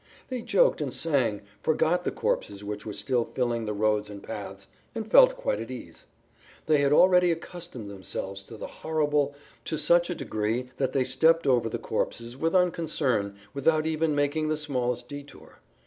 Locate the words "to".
8.45-8.57, 9.65-9.75